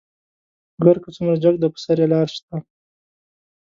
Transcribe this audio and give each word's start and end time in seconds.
غر 0.83 0.97
کۀ 1.03 1.09
څومره 1.15 1.35
جګ 1.43 1.55
دى، 1.61 1.67
پۀ 1.73 1.79
سر 1.83 1.97
يې 2.01 2.07
لار 2.11 2.27
شته. 2.35 2.55